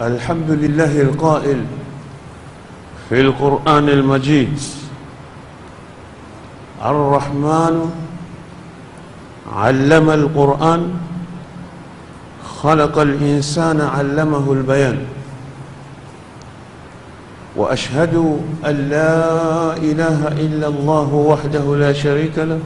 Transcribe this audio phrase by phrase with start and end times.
[0.00, 1.64] الحمد لله القائل
[3.08, 4.60] في القرآن المجيد.
[6.84, 7.90] الرحمن
[9.56, 10.94] علم القرآن
[12.62, 14.98] خلق الإنسان علمه البيان.
[17.56, 19.16] وأشهد أن لا
[19.76, 22.60] إله إلا الله وحده لا شريك له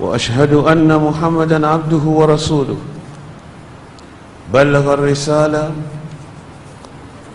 [0.00, 2.76] وأشهد أن محمدا عبده ورسوله.
[4.52, 5.72] بلغ الرسالة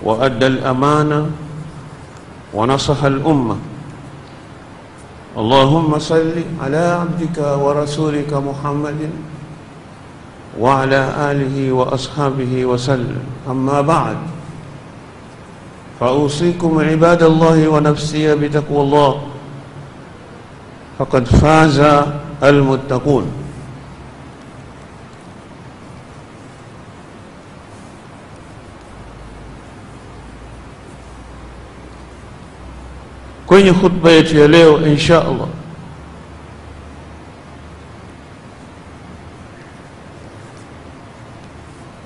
[0.03, 1.29] وأدى الأمانة
[2.53, 3.57] ونصح الأمة.
[5.37, 9.09] اللهم صل على عبدك ورسولك محمد
[10.59, 11.01] وعلى
[11.31, 13.21] آله وأصحابه وسلم.
[13.49, 14.17] أما بعد
[15.99, 19.13] فأوصيكم عباد الله ونفسي بتقوى الله.
[20.99, 21.79] فقد فاز
[22.43, 23.42] المتقون.
[33.47, 35.47] Kwenye khutba yetu ya leo insha Allah.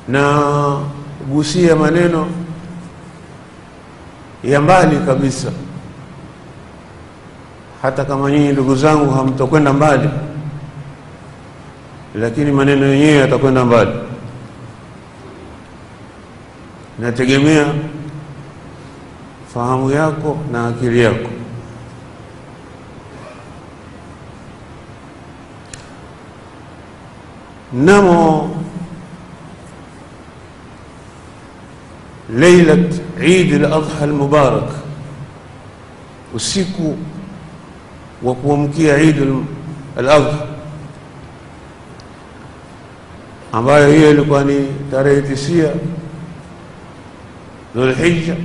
[0.08, 0.24] Na
[1.28, 2.28] gusia maneno
[4.44, 5.52] ya mbali kabisa.
[7.82, 10.10] Hata kama nyinyi ndugu zangu hamtokwenda mbali
[12.16, 13.92] lakini maneno yenyewe yatakwenda mbali.
[17.00, 17.66] Nategemea
[19.58, 21.30] fahamu yako na akili yako.
[32.30, 34.70] ليلة عيد الأضحى المبارك
[36.36, 36.94] وسيكو
[38.24, 39.44] وكومكي عيد
[39.98, 40.46] الأضحى
[43.54, 44.60] أما هي لقاني
[44.92, 45.76] تاريتي سيا
[47.76, 48.38] ذو الحجة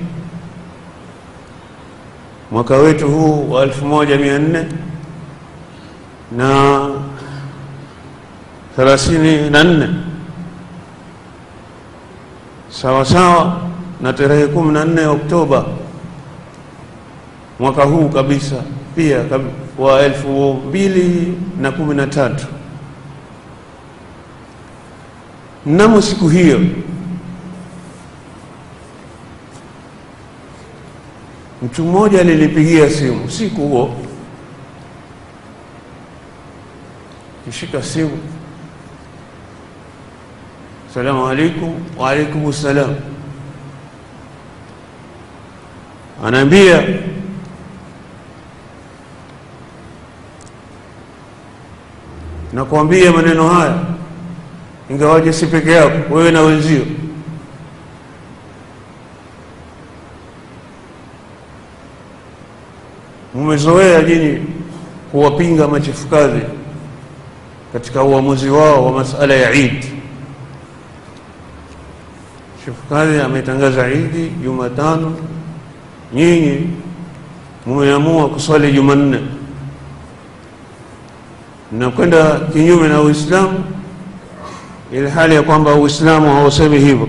[2.53, 4.67] mwaka wetu huu wa elfu moja mia nne
[6.37, 6.89] na
[8.77, 9.89] thelathini na nne.
[12.69, 13.61] Sawa sawa
[14.01, 15.65] na tarehe kumi na nne Oktoba
[17.59, 18.57] mwaka huu kabisa
[18.97, 19.25] pia
[19.79, 22.47] wa elfu mbili na kumi na tatu.
[25.67, 26.61] Mnamo siku hiyo
[31.65, 33.97] mtu mmoja alinipigia simu siku huo.
[37.45, 38.19] Kishika simu.
[40.95, 42.95] Salamu alaikum Waalaikum salam
[46.25, 46.85] anaambia
[52.53, 53.75] nakuambia maneno haya
[54.91, 56.83] ingawaje si peke yako wewe na wenzio
[63.35, 64.39] mmezoea nyinyi
[65.11, 66.41] kuwapinga machifukazi
[67.73, 69.93] katika uamuzi wao wa masala ya Idi.
[72.65, 75.13] Chifukazi ametangaza Idi Jumatano,
[76.15, 76.67] nyinyi
[77.67, 79.19] mmeamua kuswali Jumanne,
[81.73, 83.65] mnakwenda kinyume na Uislamu,
[84.93, 87.09] ili hali ya kwamba Uislamu hausemi hivyo.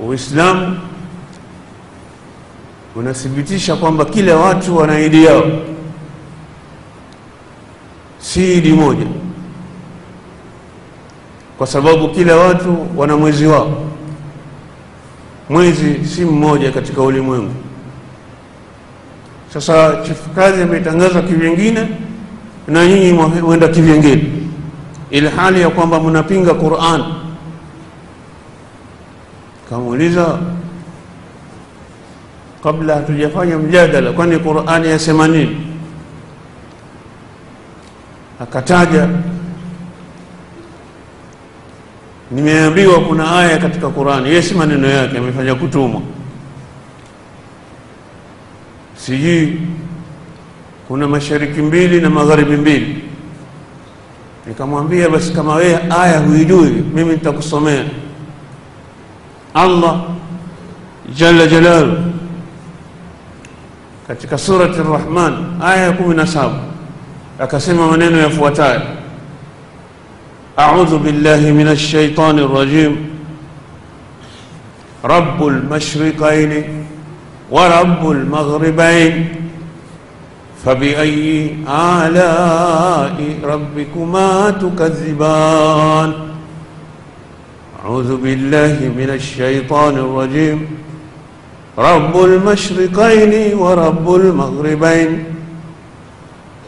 [0.00, 0.76] Uislamu
[2.96, 5.44] unathibitisha kwamba kila watu wana idi yao,
[8.18, 9.06] si idi moja,
[11.58, 13.82] kwa sababu kila watu wana mwezi wao.
[15.48, 17.54] Mwezi si mmoja katika ulimwengu.
[19.54, 21.88] Sasa chifukazi ametangaza kivyengine
[22.68, 24.24] na nyinyi mwenda kivyengine,
[25.10, 27.04] ili hali ya kwamba mnapinga Qur'an.
[29.70, 30.38] Kamuuliza
[32.62, 35.56] kabla hatujafanya mjadala, kwani Qur'ani yasema nini?
[38.40, 39.08] Akataja,
[42.30, 44.28] nimeambiwa kuna aya katika Qur'ani.
[44.28, 46.00] Yeye si maneno yake, amefanya kutumwa.
[48.96, 49.60] Sijui
[50.88, 53.04] kuna mashariki mbili na magharibi mbili.
[54.46, 57.84] Nikamwambia basi, kama wewe aya huijui, mimi nitakusomea.
[59.54, 60.00] Allah
[61.14, 62.11] jalla jalaluhu
[64.08, 66.54] katika surati Ar-Rahman aya ya kumi na saba
[67.38, 68.80] akasema maneno yafuatayo:
[70.56, 72.96] a'udhu billahi minash shaitani rrajim
[75.04, 76.64] rabbul mashriqaini
[77.50, 79.26] wa rabbul maghribain
[80.64, 86.32] fabiayi alai rabbikuma tukadhiban
[87.82, 89.94] أعوذ بالله من الشيطان
[91.76, 95.24] rabbul mashriqaini wa rabbul maghribaini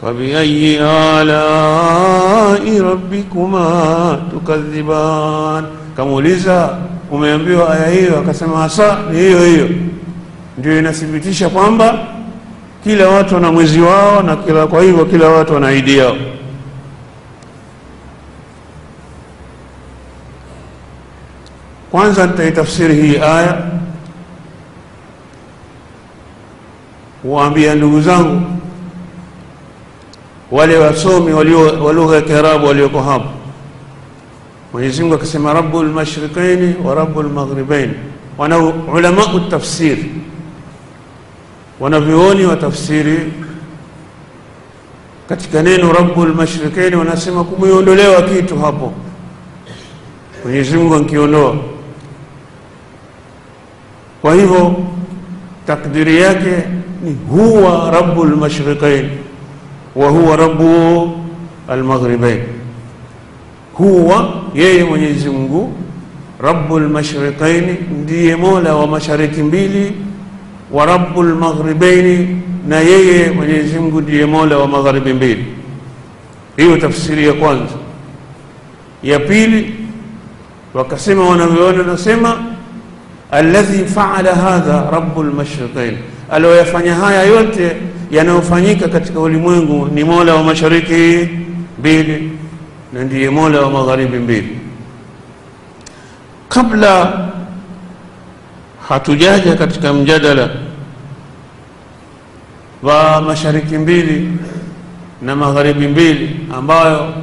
[0.01, 5.65] fabiayi alai rabbikuma tukadhiban.
[5.95, 6.77] Kamuuliza,
[7.11, 8.19] umeambiwa aya hiyo?
[8.19, 9.69] Akasema hasa ni hiyo hiyo,
[10.57, 11.99] ndio inathibitisha kwamba
[12.83, 16.15] kila watu wana mwezi wao na kila, kwa hivyo kila watu wana idi yao.
[21.91, 23.57] Kwanza nitaitafsiri hii aya
[27.25, 28.41] waambia ndugu zangu
[30.51, 31.33] wale wasomi
[31.83, 33.29] wa lugha ya Kiarabu walioko hapo.
[34.73, 37.93] Mwenyezi Mungu akasema rabbul mashriqaini wa rabbul maghribaini,
[38.37, 38.57] wana
[38.93, 40.11] ulamau tafsiri,
[41.79, 43.33] wanavyuoni wa tafsiri
[45.29, 48.93] katika neno rabbul mashriqaini wanasema kumeondolewa kitu hapo,
[50.43, 51.55] Mwenyezi Mungu ankiondoa.
[54.21, 54.75] Kwa hivyo
[55.67, 56.63] takdiri yake
[57.05, 59.09] ni huwa rabbul mashriqaini
[59.95, 61.11] wa huwa rabbu
[61.67, 62.39] almaghribain,
[63.73, 65.73] huwa yeye Mwenyezi Mungu
[66.41, 69.91] rabbul mashriqaini, ndiye mola wa mashariki mbili,
[70.71, 75.45] wa rabbul maghribaini, na yeye Mwenyezi Mungu ndiye mola wa magharibi mbili.
[76.57, 77.73] Hiyo tafsiri ya kwanza.
[79.03, 79.73] Ya pili
[80.73, 82.37] wakasema wanavyoona, nasema
[83.31, 85.97] alladhi faala hadha rabbul mashriqain,
[86.31, 87.75] alioyafanya haya yote
[88.11, 91.29] yanayofanyika katika ulimwengu ni mola wa mashariki
[91.79, 92.31] mbili
[92.93, 94.59] na ndiye mola wa magharibi mbili.
[96.49, 97.25] Kabla
[98.89, 100.49] hatujaja katika mjadala
[102.83, 104.31] wa mashariki mbili
[105.21, 107.13] na magharibi mbili, ambayo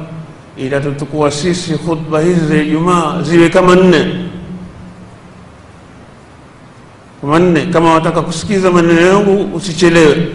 [0.57, 4.22] itatutukua sisi khutba hizi za Ijumaa ziwe kama nne
[7.23, 7.65] kama nne.
[7.65, 10.27] Kama wataka kusikiza maneno yangu usichelewe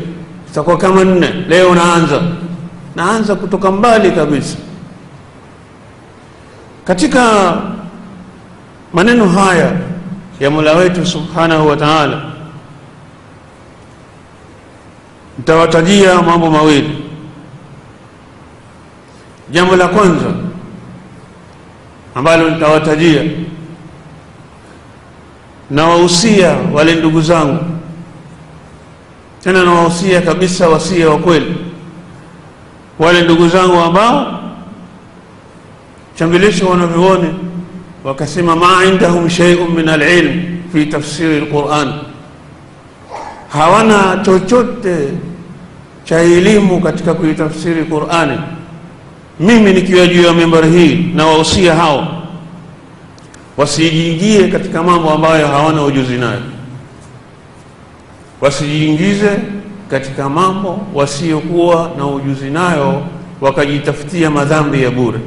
[0.51, 1.29] itakuwa kama nne.
[1.49, 2.23] Leo naanza
[2.97, 4.57] naanza kutoka mbali kabisa
[6.85, 7.55] katika
[8.93, 9.73] maneno haya
[10.41, 12.23] ya Mola wetu subhanahu wa taala.
[15.39, 16.99] Nitawatajia mambo mawili.
[19.51, 20.27] Jambo la kwanza
[22.15, 23.23] ambalo nitawatajia,
[25.71, 27.59] nawahusia wale ndugu zangu.
[29.45, 31.55] Tena nawahusia kabisa wasia wa kweli.
[32.99, 34.41] Wale ndugu zangu ambao
[36.15, 37.35] chambilisho wanavyuoni
[38.05, 40.43] wakasema ma indahum shay'un min alilm
[40.73, 41.93] fi tafsiri alquran,
[43.49, 45.09] hawana chochote
[46.05, 48.39] cha elimu katika kuitafsiri Qurani.
[49.41, 52.18] Mimi nikiwa juu ya membari hii nawahusia hao
[53.59, 56.43] wasijiingie katika mambo ambayo hawana ujuzi nayo
[58.41, 59.39] wasijiingize
[59.91, 63.03] katika mambo wasiokuwa na ujuzi nayo
[63.41, 65.19] wakajitafutia madhambi ya bure.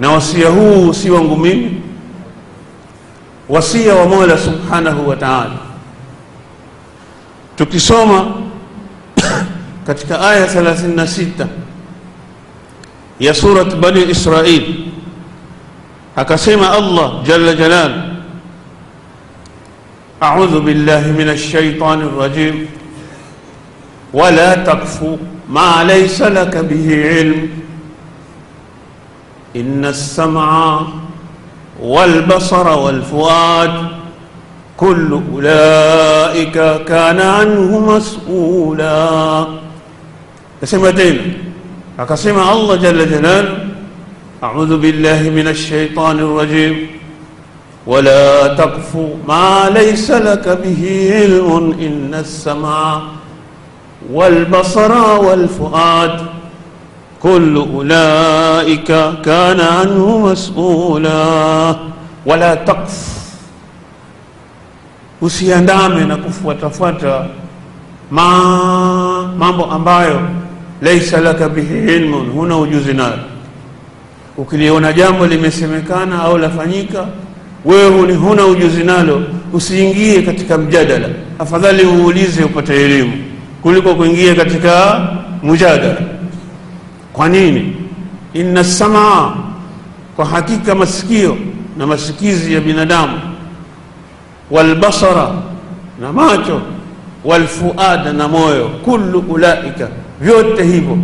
[0.00, 1.80] Na wasia huu si wangu mimi,
[3.48, 5.56] wasia wa Mola subhanahu wa taala.
[7.56, 8.34] Tukisoma
[9.86, 11.46] katika aya 36
[13.20, 14.62] ya surat Bani Israil,
[16.15, 18.09] akasema Allah jalla jalaluhu
[20.23, 22.65] أعوذ بالله من الشيطان الرجيم
[24.13, 24.99] ولا تقف
[25.49, 27.49] ما ليس لك به علم
[29.55, 30.81] إن السمع
[31.81, 33.73] والبصر والفؤاد
[34.77, 39.47] كل أولئك كان عنه مسؤولا
[40.61, 41.17] كسمتين
[41.99, 43.62] أقسم الله جل جلاله
[44.44, 46.86] أعوذ بالله من الشيطان الرجيم.
[47.86, 48.96] ولا تقف
[49.28, 50.82] ما ليس لك به
[51.14, 53.02] علم إن السمع
[54.12, 54.92] والبصر
[55.24, 56.20] والفؤاد.
[57.22, 58.90] كل أولئك
[59.24, 61.76] كان عنه مسؤولا.
[62.26, 62.96] ولا تقف.
[65.20, 67.26] Usiandame na kufuatafuata
[68.10, 68.28] ma
[69.38, 70.20] mambo ambayo
[70.82, 73.18] laisa laka bihi ilmun, huna ujuzi nayo.
[74.36, 77.06] Ukiliona jambo limesemekana au lafanyika
[77.64, 79.22] wewe huna ujuzi nalo,
[79.52, 81.08] usiingie katika mjadala.
[81.38, 83.12] Afadhali uulize upate elimu
[83.62, 85.00] kuliko kuingia katika
[85.42, 85.96] mujadala.
[87.12, 87.76] Kwa nini?
[88.34, 89.34] Inna samaa,
[90.16, 91.36] kwa hakika masikio
[91.78, 93.20] na masikizi ya binadamu,
[94.50, 95.30] walbasara,
[96.00, 96.60] na macho,
[97.24, 99.88] walfuada, na moyo, kullu ulaika,
[100.20, 100.98] vyote hivyo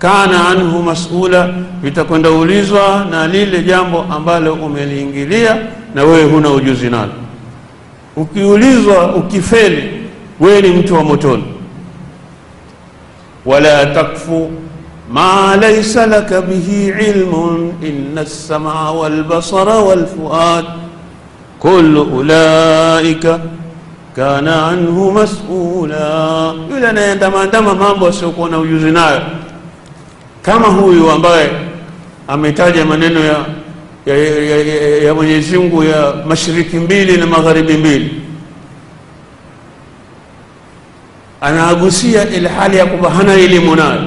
[0.00, 1.48] kana anhu masula,
[1.82, 5.56] vitakwenda ulizwa na lile jambo ambalo umeliingilia
[5.94, 7.12] na wewe huna ujuzi nalo.
[8.16, 9.90] Ukiulizwa ukifeli,
[10.40, 11.44] wewe ni mtu wa motoni.
[13.46, 14.50] wala takfu
[15.12, 20.64] ma laysa laka bihi ilmun inna as-sam'a wal basara wal fuad
[21.58, 23.40] kullu ulaika
[24.16, 29.20] kana anhu mas'ula, yule anayeandamandama mambo asiokuwa na ujuzi nayo,
[30.42, 31.50] kama huyu ambaye
[32.28, 33.46] ametaja maneno ya,
[34.06, 38.14] ya, ya, ya, ya Mwenyezi Mungu ya mashariki mbili na magharibi mbili,
[41.40, 44.02] anaagusia ile hali ya kwamba hana elimu nayo.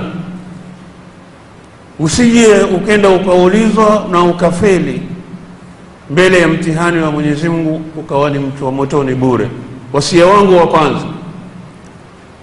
[2.00, 5.02] Usije ukenda ukaulizwa na ukafeli
[6.10, 9.48] mbele ya mtihani wa Mwenyezi Mungu ukawa ni mtu wa motoni bure.
[9.94, 11.06] Wasia wangu wa kwanza,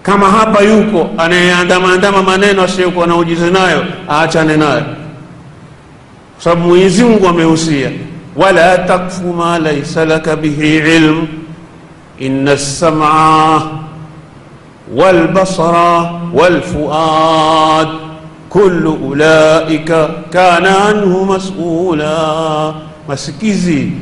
[0.03, 4.83] kama hapa yuko anayeandamaandama maneno asiyokuwa na ujuzi nayo, aachane nayo,
[6.35, 7.91] kwa sababu Mwenyezi Mungu amehusia,
[8.37, 11.27] wala takfu ma laisa laka bihi ilm
[12.19, 13.63] inna as-sam'a
[14.97, 16.63] wal basara wal
[19.09, 22.75] ulaika kana anhu mas'ula.
[23.09, 23.93] Masikizi,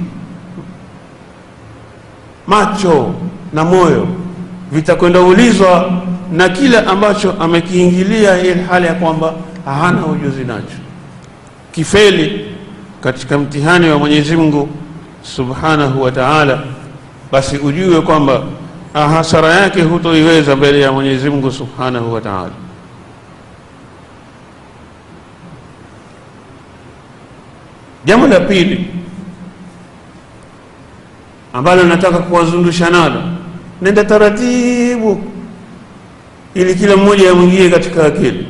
[2.46, 3.14] macho
[3.52, 4.08] na moyo
[4.72, 5.92] vitakwenda ulizwa
[6.32, 9.34] na kile ambacho amekiingilia, ili hali ya kwamba
[9.64, 10.76] hana ujuzi nacho.
[11.72, 12.44] Kifeli
[13.00, 14.68] katika mtihani wa Mwenyezi Mungu
[15.22, 16.58] Subhanahu wa Ta'ala,
[17.32, 18.42] basi ujue kwamba
[18.92, 22.50] hasara yake hutoiweza mbele ya Mwenyezi Mungu Subhanahu wa Ta'ala.
[28.04, 28.90] Jambo la pili
[31.52, 33.22] ambalo nataka kuwazundusha nalo,
[33.82, 35.20] nenda taratibu,
[36.54, 38.46] ili kila mmoja amwingie katika akili.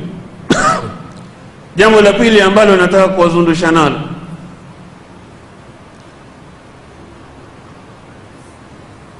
[1.75, 3.99] Jambo la pili ambalo nataka kuwazundusha nalo,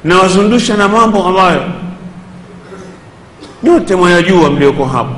[0.04, 1.64] nawazundusha na mambo ambayo
[3.64, 5.16] nyote mwayajua mlioko hapo,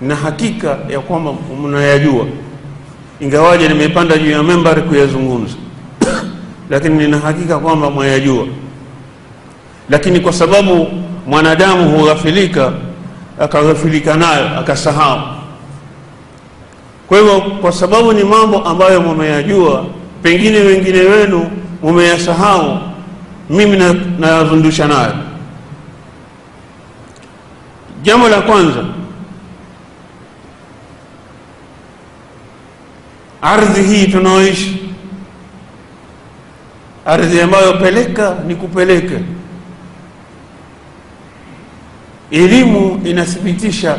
[0.00, 2.26] na hakika ya kwamba mnayajua
[3.20, 5.54] ingawaje nimepanda juu ya membari kuyazungumza,
[6.70, 8.46] lakini nina hakika kwamba mwayajua.
[9.90, 10.88] Lakini kwa sababu
[11.26, 12.72] mwanadamu hughafilika,
[13.40, 15.20] akaghafilika nayo akasahau.
[17.08, 19.84] Kwa hivyo, kwa sababu ni mambo ambayo mumeyajua,
[20.22, 21.50] pengine wengine wenu
[21.82, 22.78] mumeyasahau,
[23.50, 23.76] mimi
[24.18, 25.12] nayazundusha nayo.
[28.02, 28.84] Jambo la kwanza
[33.42, 34.90] ardhi hii tunaoishi,
[37.06, 39.14] ardhi ambayo peleka ni kupeleka.
[42.34, 43.98] Elimu inathibitisha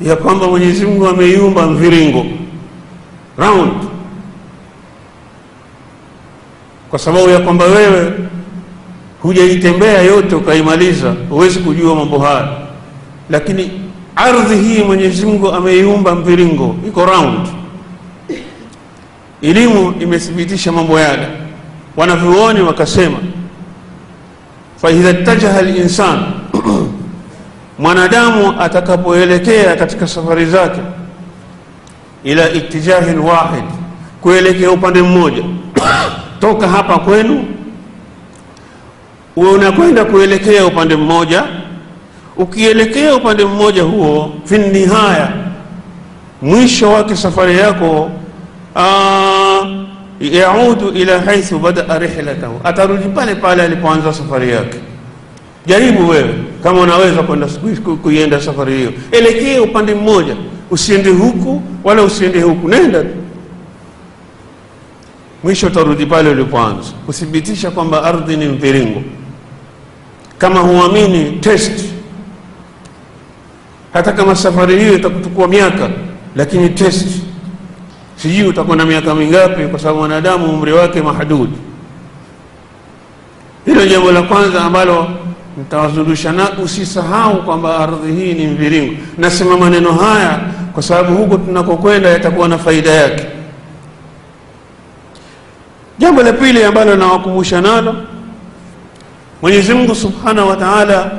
[0.00, 2.26] ya kwamba Mwenyezi Mungu ameiumba mviringo.
[3.38, 3.72] Round,
[6.90, 8.12] kwa sababu ya kwamba wewe
[9.22, 12.48] hujaitembea yote ukaimaliza, huwezi kujua mambo haya,
[13.30, 13.70] lakini
[14.16, 17.48] ardhi hii Mwenyezi Mungu ameiumba mviringo, iko round.
[19.42, 21.26] Elimu imethibitisha mambo yale.
[21.96, 23.16] Wanavyuoni wakasema,
[24.76, 26.22] fa idha tajaha linsan,
[27.78, 30.80] mwanadamu atakapoelekea katika safari zake,
[32.24, 33.64] ila itijahin wahid,
[34.20, 35.42] kuelekea upande mmoja
[36.40, 37.44] toka hapa kwenu
[39.36, 41.44] unakwenda kuelekea upande mmoja.
[42.36, 45.28] Ukielekea upande mmoja huo, fi nihaya,
[46.42, 48.10] mwisho wake safari yako
[50.20, 54.78] yaudu ila haithu badaa rihlatahu, atarudi pale pale alipoanza safari yake.
[55.66, 57.46] Jaribu wewe kama unaweza kwenda
[58.02, 60.36] kuienda safari hiyo, elekee upande mmoja,
[60.70, 63.04] usiende huku wala usiende huku, nenda
[65.44, 69.02] mwisho utarudi pale ulipoanza, kuthibitisha kwamba ardhi ni mviringo.
[70.38, 71.84] Kama huamini, test.
[73.92, 75.90] Hata kama safari hiyo itakuchukua miaka,
[76.36, 77.08] lakini test
[78.16, 81.52] sijui utakwenda miaka mingapi, kwa sababu mwanadamu umri wake mahdudi.
[83.66, 85.08] Hilo jambo la kwanza ambalo
[85.60, 88.94] nitawazundusha na usisahau kwamba ardhi hii ni mviringo.
[89.18, 90.40] Nasema maneno haya
[90.72, 93.24] kwa sababu huko tunakokwenda yatakuwa na faida yake.
[95.98, 97.96] Jambo la pili ambalo nawakumbusha nalo,
[99.42, 101.10] Mwenyezi Mungu Subhanahu wa Ta'ala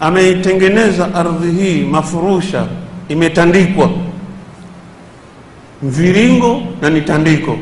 [0.00, 2.66] ameitengeneza ardhi hii mafurusha,
[3.08, 3.90] imetandikwa
[5.82, 7.58] mviringo na ni tandiko.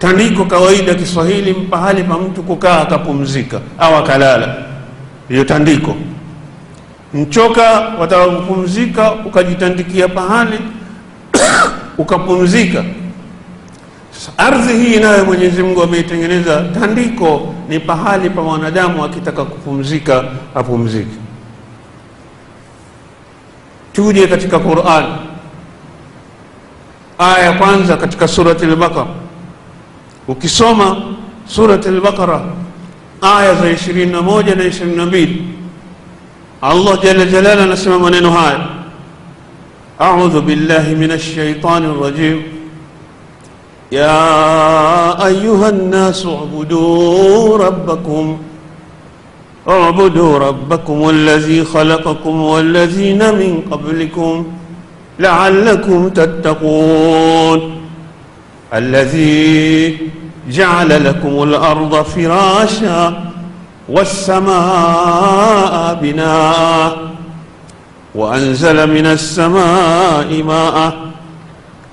[0.00, 4.54] Tandiko kawaida Kiswahili pahali pa mtu kukaa akapumzika au akalala,
[5.28, 5.96] hiyo tandiko.
[7.14, 7.62] mchoka
[8.00, 10.58] wataka kupumzika ukajitandikia pahali
[11.98, 12.84] ukapumzika.
[14.10, 21.16] Sasa ardhi hii nayo mwenyezi mungu ameitengeneza tandiko ni pahali pa mwanadamu akitaka kupumzika apumzike.
[23.92, 25.04] Tuje katika quran.
[27.18, 29.06] Aya ya kwanza katika surati lbaqara
[30.30, 30.88] ukisoma
[31.46, 32.40] surati lbaqara
[33.22, 34.14] aya za 21
[34.56, 35.28] na 22
[36.62, 38.60] allah jala jalala anasema maneno haya
[39.98, 42.38] audhu billahi min alshaitani rajim
[43.92, 48.38] يا أيها الناس اعبدوا ربكم
[49.68, 54.46] اعبدوا ربكم الذي خلقكم والذين من قبلكم
[55.20, 57.60] لعلكم تتقون
[58.74, 59.98] الذي
[60.48, 63.24] جعل لكم الأرض فراشا
[63.88, 66.98] والسماء بناء
[68.14, 70.96] وأنزل من السماء ماء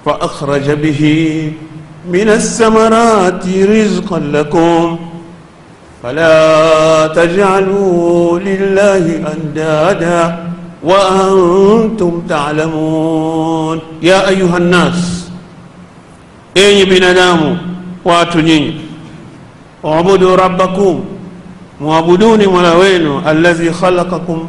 [0.06, 1.02] فأخرج به
[2.12, 5.00] من الثمرات رزقا لكم
[6.04, 10.48] فلا تجعلوا لله أندادا
[10.84, 13.80] وأنتم تعلمون.
[14.02, 15.30] يا أيها الناس
[16.58, 16.86] أي
[18.14, 18.82] watu nyinyi,
[19.84, 21.06] ubudu rabbakum,
[21.80, 24.48] mwabuduni mola wenu, alladhi khalaqakum,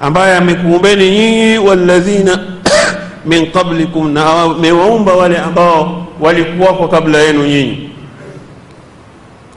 [0.00, 2.38] ambaye amekuumbeni nyinyi, walladhina
[3.26, 7.90] min qablikum, na amewaumba wale ambao walikuwako kabla yenu nyinyi.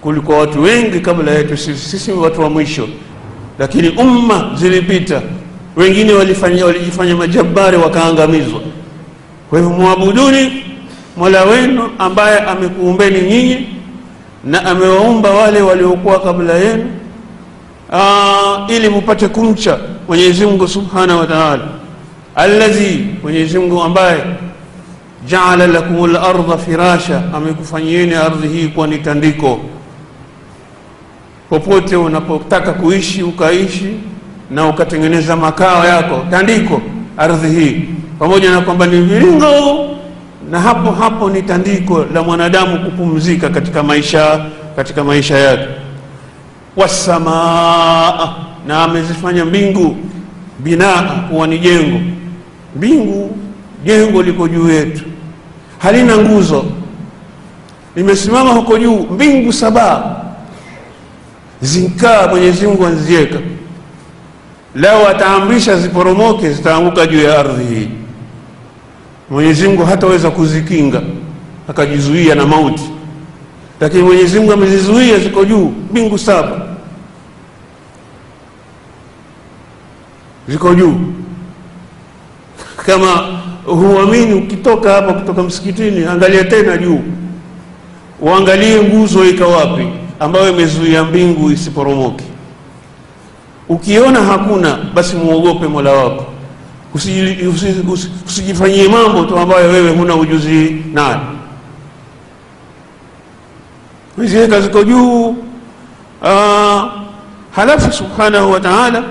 [0.01, 2.87] kuliko watu wengi kabla yetu sisi, sisi watu wa mwisho,
[3.59, 5.21] lakini umma zilipita,
[5.75, 8.61] wengine walijifanya majabari wakaangamizwa.
[9.49, 10.63] Kwa hivyo mwabuduni
[11.17, 13.67] mola wenu ambaye amekuumbeni nyinyi
[14.43, 16.85] na amewaumba wale waliokuwa kabla yenu
[18.67, 21.63] ili mupate kumcha mwenyezi mungu subhanahu wa taala.
[22.35, 24.23] Alladhi mwenyezi ambaye
[25.27, 29.59] jaala lakum larda firasha amekufanyieni ardhi hii kuwa ni tandiko.
[31.49, 33.93] Popote unapotaka kuishi ukaishi
[34.51, 36.81] na ukatengeneza makao yako tandiko
[37.17, 37.81] ardhi hii.
[38.19, 39.96] Pamoja na kwamba ni viringo
[40.51, 45.67] na hapo hapo ni tandiko la mwanadamu kupumzika katika maisha katika maisha yake.
[46.75, 48.33] Wasamaa
[48.67, 49.97] na amezifanya mbingu
[50.59, 51.99] binaa kuwa ni jengo.
[52.75, 53.37] Mbingu
[53.85, 55.03] jengo liko juu yetu.
[55.79, 56.65] Halina nguzo.
[57.95, 60.15] Limesimama huko juu mbingu saba.
[61.61, 62.85] Zinkaa mwenyezi mungu
[64.75, 67.89] lao ataamrisha ziporomoke zitaanguka juu ya ardhi hii
[69.29, 71.01] mwenyezi mungu hataweza kuzikinga
[71.69, 72.83] akajizuia na mauti.
[73.81, 76.61] Lakini mwenyezi mungu amezizuia ziko juu mbingu saba.
[80.47, 80.95] Ziko juu.
[82.85, 86.99] Kama huamini ukitoka hapa kutoka msikitini angalia tena juu.
[88.21, 89.87] Uangalie nguzo ika wapi
[90.19, 92.23] ambayo imezuia mbingu isiporomoke.
[93.69, 96.25] Ukiona hakuna basi muogope mola wako
[96.93, 101.19] usijifanyie usi, usi, usi mambo tu ambayo wewe huna ujuzi nayo.
[104.17, 105.35] Ziweka ziko juu.
[107.51, 109.03] Halafu subhanahu wa taala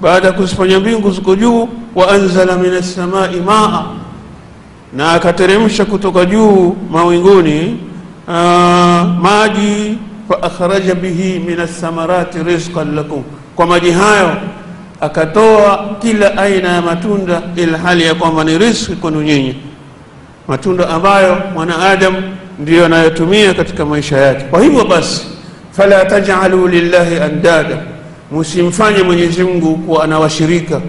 [0.00, 3.84] baada ya kuzifanya mbingu ziko juu wa anzala min assamai maa
[4.92, 7.80] na akateremsha kutoka juu mawinguni
[9.22, 13.22] maji fa akhraja bihi min athamarati rizqan lakum.
[13.56, 14.36] Kwa maji hayo
[15.04, 19.56] akatoa kila aina ya matunda ila hali ya kwamba ni riziki kwenu nyinyi.
[20.48, 22.22] Matunda ambayo mwanaadamu
[22.58, 24.44] ndiyo anayotumia katika maisha yake.
[24.44, 25.26] Kwa hivyo basi
[25.72, 27.78] fala tajalu lillahi andada
[28.32, 30.80] msimfanye mwenyezi kuwa anawashirika.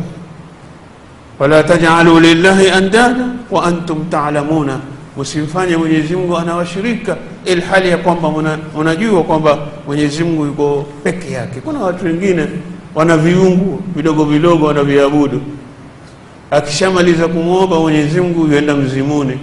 [1.39, 4.79] Fala tajalu lillahi andada wa antum talamuna
[5.17, 8.31] msimfanye mwenyezi mungu anawashirika ilhali ya kwamba
[8.79, 11.61] mnajua kwamba mwenyezi mungu yuko peke yake.
[11.61, 12.47] Kuna watu wengine
[12.95, 15.41] wana viungu vidogo vidogo wanaviabudu
[16.51, 19.39] akishamaliza kumwomba mwenyezi mungu yuenda mzimuni.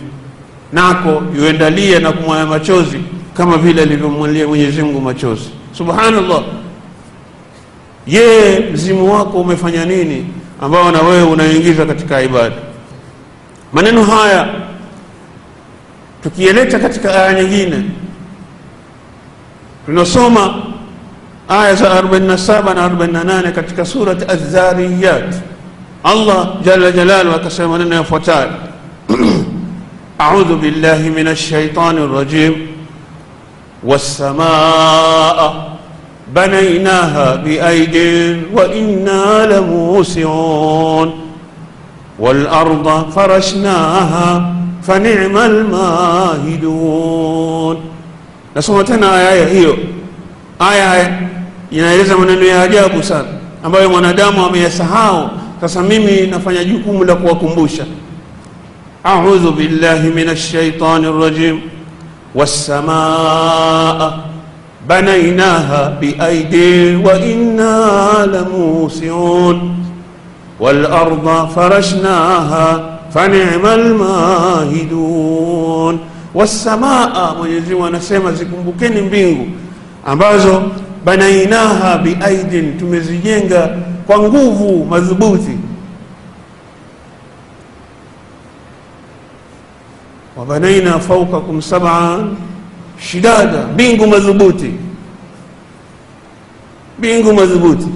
[0.72, 2.98] Nako yuendalia na kumwaya machozi
[3.34, 5.50] kama vile alivyomwalia mwenyezi mungu machozi.
[5.72, 6.42] Subhanallah.
[8.06, 10.26] Yeye mzimu wako umefanya nini
[10.60, 12.56] ambao na wewe unaingiza katika ibada?
[13.72, 14.48] Maneno haya
[16.22, 17.82] tukieleta katika aya nyingine
[19.86, 20.62] tunasoma
[21.60, 25.34] aya za 47 na 48 katika surat adh-dhariyat
[26.04, 28.50] allah jalla jalalu akasema maneno yafuatayo
[30.18, 32.54] audhu billahi min alshaitani rajim
[33.84, 35.52] wassamaa
[36.34, 37.96] بنيناها بأيد
[38.56, 41.08] وإنا لموسعون
[42.18, 45.36] والأرض فرشناها فنعم
[46.52, 47.76] الماهدون
[48.56, 49.76] nasoma tena aya hiyo
[50.58, 51.12] aya
[51.72, 53.28] inaeleza maneno ya ajabu sana
[53.64, 55.30] ambayo mwanadamu ameyasahau
[55.60, 57.84] sasa mimi nafanya jukumu la kuwakumbusha
[59.04, 61.60] audhu billahi min alshaitani rajim
[62.34, 64.12] wassamaa
[64.88, 69.74] banainaha biaidi wa inna lamusiun
[70.60, 72.80] walarda farashnaha
[73.14, 73.72] fanima
[74.72, 75.98] almahidun
[76.34, 79.46] wassamaa mwenyezi mungu anasema zikumbukeni mbingu
[80.06, 80.62] ambazo
[81.04, 85.56] banainaha biaidin tumezijenga kwa nguvu madhubuti.
[90.36, 92.36] Wabanaina faukakum saban
[92.98, 94.70] shidada mbingu madhubuti.
[96.98, 97.86] Mbingu madhubuti.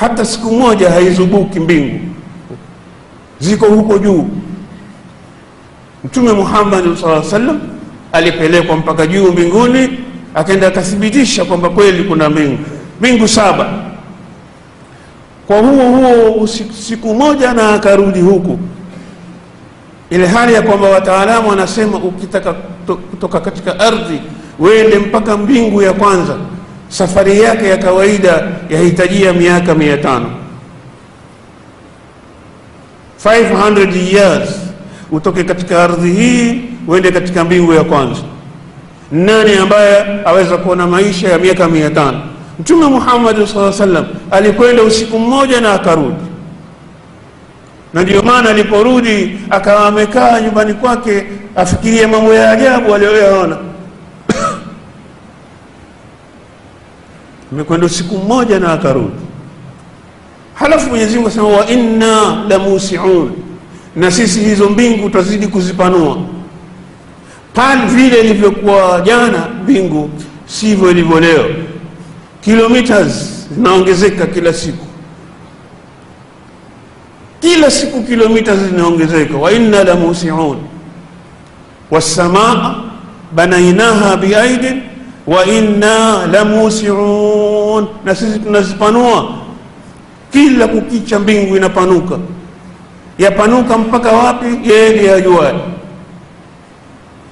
[0.00, 2.00] Hata siku moja haizubuki mbingu.
[3.40, 4.28] Ziko huko juu.
[6.04, 7.60] Mtume muhammadi saa sallam
[8.12, 9.88] alipelekwa mpaka juu mbinguni
[10.34, 12.58] akaenda akathibitisha kwamba kweli kuna mbingu
[13.00, 13.72] mbingu saba.
[15.46, 16.46] Kwa huo huo
[16.80, 18.58] siku moja na akarudi huku.
[20.10, 22.52] Ile hali ya kwamba wataalamu wanasema ukitaka
[23.10, 24.20] kutoka katika ardhi
[24.58, 26.36] uende mpaka mbingu ya kwanza
[26.88, 30.30] safari yake ya kawaida yahitajia miaka mia tano.
[33.24, 34.48] 500 years.
[35.10, 38.20] Utoke katika ardhi hii uende katika mbingu ya kwanza
[39.12, 42.20] nani ambaye aweza kuona maisha ya miaka mia tano?
[42.60, 46.16] Mtume muhammadi saa salam alikwenda usiku mmoja na akarudi.
[47.94, 53.56] Na ndio maana aliporudi akawa amekaa nyumbani kwake afikirie mambo ya ajabu aliyoyaona.
[57.52, 59.16] Amekwenda usiku mmoja na akarudi.
[60.54, 63.32] Halafu mwenyezi mungu asema wa inna la musiun.
[63.96, 66.16] Na sisi hizo mbingu tutazidi kuzipanua
[67.54, 70.10] pale vile ilivyokuwa jana mbingu
[70.46, 71.44] sivyo ilivyo leo.
[72.40, 74.86] Kilomita zinaongezeka kila siku.
[77.40, 79.36] Kila siku kilomita zinaongezeka.
[79.36, 80.56] Wa inna la musiun.
[81.90, 82.74] Wassamaa
[83.32, 84.82] banainaha biaidin
[85.26, 87.86] wa inna la musiun.
[88.04, 89.34] Na sisi tunazipanua.
[90.32, 92.18] Kila kukicha mbingu inapanuka.
[93.18, 94.46] Yapanuka mpaka wapi?
[94.70, 95.54] Yeye ndiye ajuaye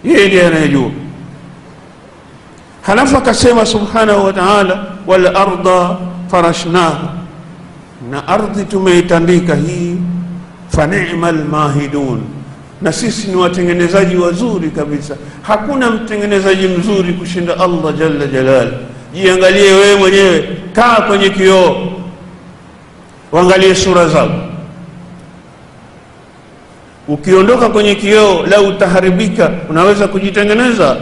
[0.05, 0.91] yeye ndiye anayejua.
[2.83, 5.97] Halafu akasema subhanahu wa taala walarda
[6.31, 7.01] farashnaha.
[8.11, 9.97] Na ardhi tumeitandika hii
[10.69, 12.21] fanima lmahidun
[12.83, 15.17] na sisi ni watengenezaji wazuri kabisa.
[15.43, 18.73] Hakuna mtengenezaji mzuri kushinda allah jalla jalal.
[19.15, 20.49] Jiangalie wewe mwenyewe.
[20.73, 21.77] Kaa kwenye kioo.
[23.33, 24.35] Waangalie sura zako
[27.11, 30.97] ukiondoka kwenye kioo lau utaharibika unaweza kujitengeneza.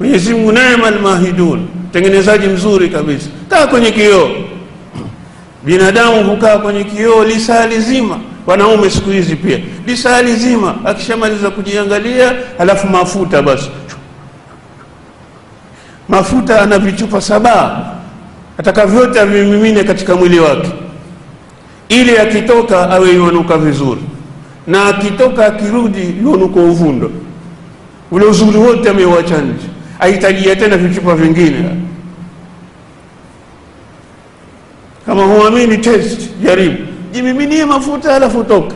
[0.00, 3.28] Mwenyezi mungu neema lmahidun mtengenezaji mzuri kabisa.
[3.48, 4.28] Kaa kwenye kioo.
[5.64, 8.18] Binadamu hukaa kwenye kioo lisaa lizima.
[8.46, 9.58] Wanaume siku hizi pia.
[9.86, 10.74] Lisaa lizima.
[10.84, 13.70] Akishamaliza kujiangalia halafu mafuta basi.
[16.08, 17.86] Mafuta ana vichupa saba.
[18.58, 20.68] Atakavyote avimimine katika mwili wake
[21.90, 24.00] ili akitoka awe yuanuka vizuri.
[24.66, 27.10] Na akitoka akirudi yuanuka uvundo.
[28.10, 29.66] Ule uzuri wote ameuacha nje.
[29.98, 31.64] Ahitajia tena vichupa vingine.
[35.06, 36.76] Kama huamini test jaribu.
[37.12, 38.74] Jimiminie mafuta alafu toka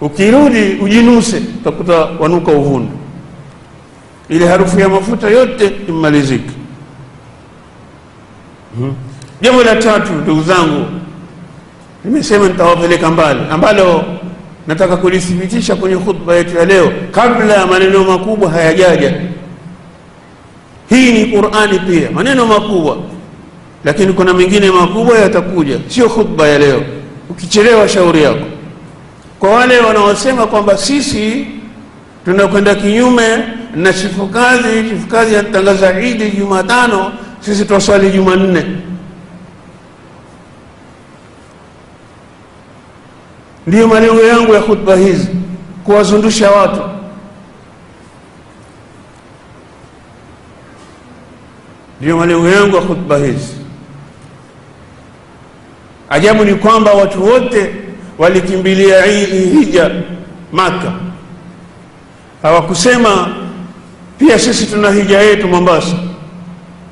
[0.00, 2.92] ukirudi ujinuse utakuta wanuka uvundo.
[4.28, 6.50] Ile harufu ya mafuta yote immalizike
[8.76, 8.94] hmm.
[9.40, 10.86] jambo la tatu ndugu zangu
[12.04, 13.40] nimesema nitawapeleka mbali.
[13.50, 14.04] Ambalo
[14.66, 19.14] nataka kulithibitisha kwenye khutba yetu ya leo kabla ya maneno makubwa hayajaja.
[20.88, 22.96] Hii ni qurani pia maneno makubwa.
[23.84, 26.82] Lakini kuna mengine makubwa yatakuja sio khutba ya leo.
[27.30, 28.44] Ukichelewa shauri yako.
[29.40, 31.46] Kwa wale wanaosema kwamba sisi
[32.24, 33.38] tunakwenda kinyume
[33.76, 38.64] na chifukazi chifukazi anatangaza idi jumatano sisi twaswali jumanne
[43.66, 45.28] ndiyo malengo yangu ya khutba hizi
[45.84, 46.80] kuwazundusha watu.
[52.00, 53.54] Ndiyo malengo yangu ya khutba hizi.
[56.08, 57.74] Ajabu ni kwamba watu wote
[58.18, 59.90] walikimbilia hija
[60.52, 60.92] maka
[62.42, 63.28] hawakusema
[64.18, 65.96] pia sisi tuna hija yetu mombasa.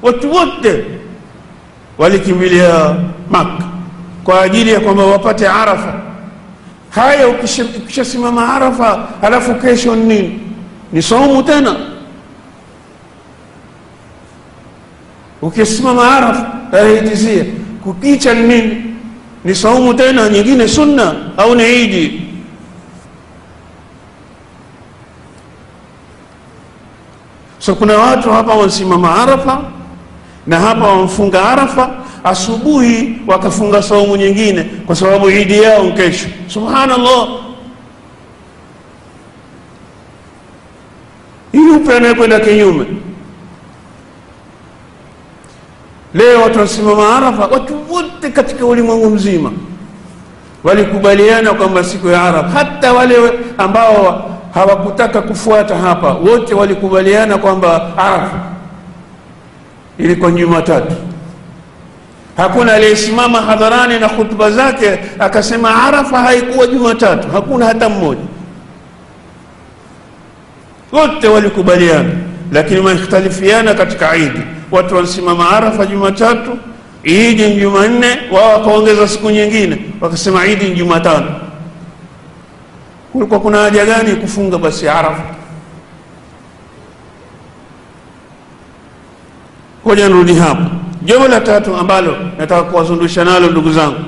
[0.02, 0.84] Watu wote
[1.98, 2.96] walikimbilia
[3.30, 3.64] Maka
[4.24, 5.94] kwa ajili ya kwamba wapate Arafa.
[6.90, 10.40] Haya, ukishasimama Arafa halafu kesho nini?
[10.92, 11.76] Ni saumu tena.
[15.42, 17.44] Ukisimama Arafa tarehe tisia,
[17.84, 18.84] kukicha nini?
[19.44, 22.22] Ni saumu tena nyingine, sunna au ni idi?
[27.58, 29.62] So kuna watu hapa wasimama Arafa
[30.46, 31.90] na hapa wamfunga Arafa
[32.24, 36.26] asubuhi wakafunga saumu nyingine kwa sababu idi yao kesho.
[36.46, 37.28] Subhanallah,
[41.52, 42.86] yupe anayekwenda kinyume.
[46.14, 49.52] Leo watu wasimama Arafa, watu wote katika ulimwengu mzima
[50.64, 53.16] walikubaliana kwamba siku ya Arafa, hata wale
[53.58, 58.38] ambao hawakutaka kufuata hapa, wote walikubaliana kwamba Arafa
[59.98, 60.94] ilikuwa Jumatatu.
[62.40, 68.20] Hakuna aliyesimama hadharani na hutuba zake akasema Arafa haikuwa Jumatatu, hakuna hata mmoja.
[70.92, 72.10] Wote walikubaliana,
[72.52, 74.40] lakini wamekhtalifiana katika idi.
[74.70, 76.58] Watu wanasimama Arafa Jumatatu,
[77.04, 81.34] idi ni Jumanne, wao wakaongeza siku nyingine wakasema idi ni Jumatano.
[83.12, 85.22] Kulikuwa kuna haja gani kufunga basi Arafa?
[89.84, 90.79] Hoja nirudi hapo.
[91.02, 94.00] Jambo la tatu ambalo nataka kuwazundusha nalo ndugu zangu,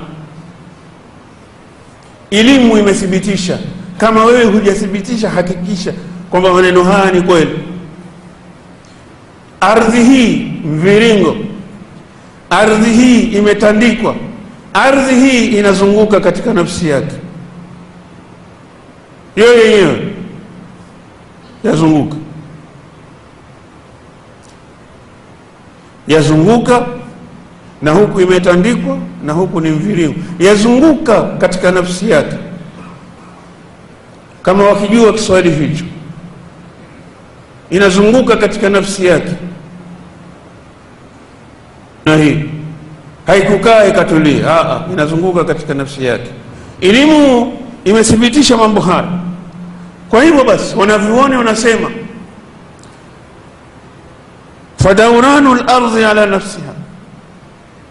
[2.31, 3.59] elimu imethibitisha.
[3.99, 5.93] Kama wewe hujathibitisha, hakikisha
[6.31, 7.59] kwamba maneno haya ni kweli.
[9.61, 11.37] Ardhi hii mviringo,
[12.51, 14.15] ardhi hii imetandikwa,
[14.75, 17.15] ardhi hii inazunguka katika nafsi yake
[19.37, 20.13] yeye yenyewe
[21.65, 22.17] yazunguka
[26.09, 26.87] yazunguka
[27.83, 32.37] na huku imetandikwa na huku ni mviringo, yazunguka katika nafsi yake.
[34.43, 35.85] Kama wakijua Kiswahili hicho,
[37.71, 39.33] inazunguka katika nafsi yake,
[42.05, 42.45] na hii
[43.27, 46.31] haikukaa ikatulia, inazunguka katika nafsi yake.
[46.81, 47.53] Elimu
[47.85, 49.09] imethibitisha mambo haya.
[50.11, 51.91] Kwa hivyo basi, wanavyuoni wanasema
[54.83, 56.73] fadauranu lardhi ala nafsiha,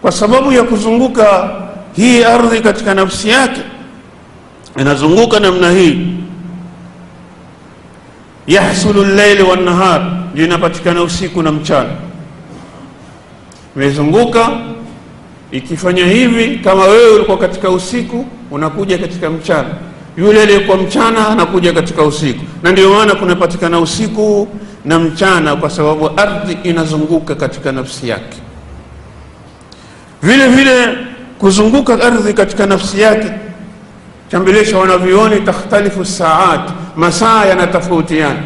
[0.02, 1.50] kwa sababu ya kuzunguka
[1.96, 3.60] hii ardhi katika nafsi yake,
[4.78, 6.06] inazunguka namna hii.
[8.46, 11.90] Yahsulu llaili wannahar, ndio inapatikana usiku na mchana.
[13.76, 14.50] Imezunguka
[15.50, 19.68] ikifanya hivi, kama wewe ulikuwa katika usiku, unakuja katika mchana,
[20.16, 24.48] yule aliyekuwa mchana anakuja katika usiku, na ndio maana kunapatikana usiku
[24.84, 28.38] na mchana kwa sababu ardhi inazunguka katika nafsi yake.
[30.22, 30.96] Vile vile
[31.38, 33.32] kuzunguka ardhi katika nafsi yake,
[34.30, 38.40] chambilisha wanavyuoni, takhtalifu saat, masaa yanatofautiana,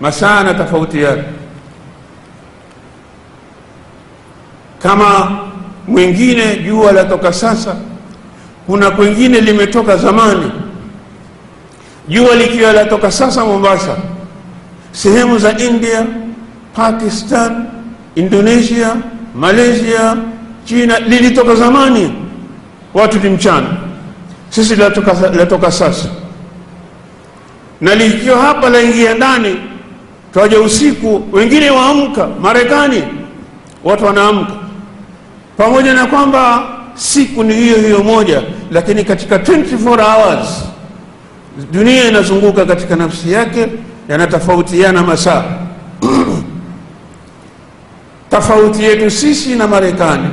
[0.00, 1.22] masaa yanatofautiana.
[4.82, 5.38] Kama
[5.88, 7.76] mwingine jua latoka sasa,
[8.66, 10.52] kuna kwengine limetoka zamani.
[12.08, 13.96] Jua likiwa latoka sasa Mombasa,
[14.94, 16.06] sehemu za India,
[16.74, 17.66] Pakistan,
[18.14, 18.96] Indonesia,
[19.34, 20.16] Malaysia,
[20.64, 22.12] China lilitoka zamani,
[22.94, 23.66] watu ni mchana.
[24.50, 26.08] Sisi latoka, sasa,
[27.80, 29.56] na likiwa hapa laingia ndani,
[30.32, 32.26] twaja usiku, wengine waamka.
[32.40, 33.02] Marekani
[33.84, 34.52] watu wanaamka,
[35.56, 36.62] pamoja na kwamba
[36.94, 40.64] siku ni hiyo hiyo moja, lakini katika 24 hours
[41.72, 43.68] dunia inazunguka katika nafsi yake
[44.08, 45.44] yanatofautiana masaa.
[48.30, 50.28] Tofauti yetu sisi na Marekani,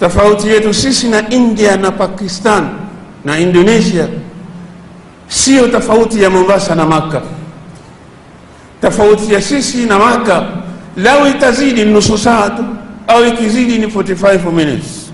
[0.00, 2.68] tofauti yetu sisi na India na Pakistan
[3.24, 4.08] na Indonesia
[5.28, 7.22] sio tofauti ya Mombasa na Maka.
[8.80, 10.46] Tofauti ya sisi na Maka
[10.96, 12.64] lau itazidi nusu saa tu
[13.08, 15.10] au ikizidi ni 45 minutes.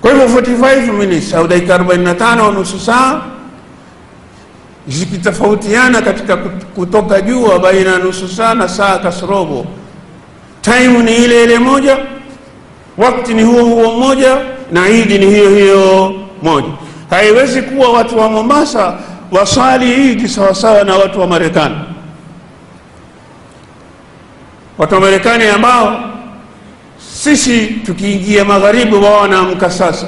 [0.00, 3.22] Kwa hivyo 45 minutes au dakika 45 au nusu saa
[4.88, 6.36] zikitofautiana katika
[6.74, 9.66] kutoka jua baina nusu saa na saa kasorobo,
[10.60, 11.98] taimu ni ile ile moja,
[12.98, 14.36] wakati ni huo huo mmoja,
[14.72, 16.68] na idi ni hiyo hiyo moja.
[17.10, 18.98] Haiwezi kuwa watu wa Mombasa
[19.32, 21.74] waswali idi sawasawa na watu wa Marekani.
[24.78, 26.00] Watu wa Marekani ambao
[27.12, 30.06] sisi tukiingia magharibi, wao wanaamka sasa,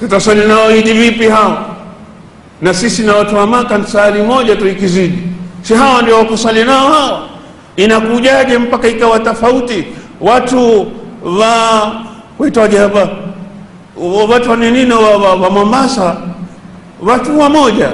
[0.00, 1.69] tutaswali nao idi vipi hao?
[2.62, 5.18] Na sisi na watu wa Maka sali moja tu ikizidi,
[5.62, 7.22] si hawa ndio wakusali nao hawa?
[7.76, 9.84] inakujaje mpaka ikawa tofauti?
[10.20, 10.86] Watu
[11.24, 11.92] wa
[12.38, 13.08] kuitwaje hapa?
[14.30, 16.16] Watu wa nini wa, wa, wa Mombasa?
[17.02, 17.88] Watu wamoja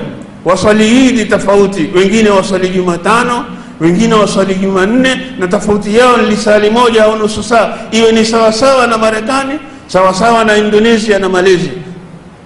[0.44, 3.44] waswali Idi tofauti, wengine waswali Jumatano,
[3.80, 8.86] wengine waswali Jumanne, na tofauti yao ni lisali moja au nusu saa, iwe ni sawasawa
[8.86, 11.72] na Marekani, sawasawa na Indonesia na Malaysia.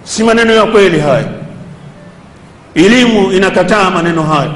[0.05, 1.25] Si maneno ya kweli haya.
[2.75, 4.53] Elimu inakataa maneno hayo.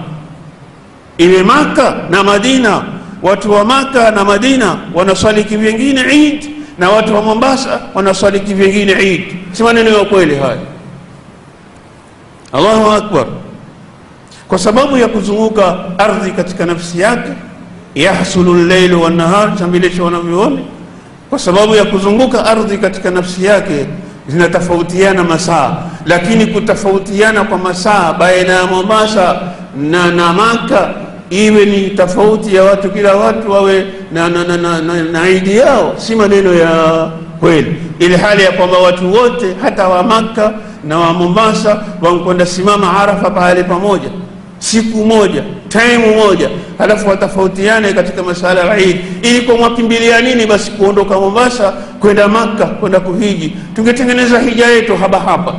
[1.18, 2.82] Iwe Maka na Madina,
[3.22, 9.24] watu wa Maka na Madina wanaswali kivyengine Eid na watu wa Mombasa wanaswali kivyengine Eid.
[9.52, 10.58] Si maneno ya kweli haya.
[12.52, 13.26] Allahu akbar!
[14.48, 17.30] Kwa sababu ya kuzunguka ardhi katika nafsi yake,
[17.94, 20.58] yahsulu llailu wannahar, chambilisho wanavyoona.
[21.30, 23.86] Kwa sababu ya kuzunguka ardhi katika nafsi yake
[24.28, 29.40] zinatofautiana masaa, lakini kutofautiana kwa masaa baina ya Mombasa
[29.76, 30.90] na, na Maka
[31.30, 35.56] iwe ni tofauti ya watu, kila watu wawe na, na, na, na, na, na idi
[35.56, 36.70] yao, si maneno ya
[37.40, 40.52] kweli, ili hali ya kwamba watu wote hata wa Maka
[40.84, 44.08] na wa Mombasa wankwenda simama Arafa pahali pamoja
[44.64, 48.96] siku moja time moja, halafu watofautiane katika masala ya Eid.
[49.22, 53.56] Ili kwa mwakimbilia nini basi kuondoka Mombasa kwenda Maka kwenda kuhiji?
[53.76, 55.54] Tungetengeneza hija yetu haba,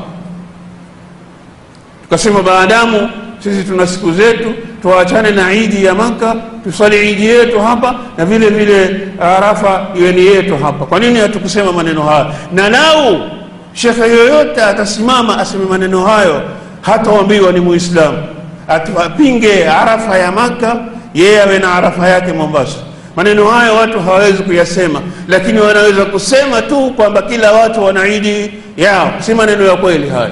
[2.04, 7.96] tukasema baadamu sisi tuna siku zetu, tuachane na idi ya Maka, tusali idi yetu hapa
[8.18, 10.86] na vile vile Arafa iwe ni yetu hapa.
[10.86, 12.26] Kwa nini hatukusema maneno hayo?
[12.54, 13.22] Na lau
[13.74, 16.42] shekhe yoyote atasimama aseme maneno hayo,
[16.82, 18.18] hataambiwa ni Muislamu,
[18.68, 20.78] atapinge Arafa ya Maka,
[21.14, 22.78] yeye awe na Arafa yake Mombasa.
[23.16, 29.14] Maneno hayo watu hawawezi kuyasema, lakini wanaweza kusema tu kwamba kila watu wanaidi yao.
[29.20, 30.32] Si maneno ya kweli haya.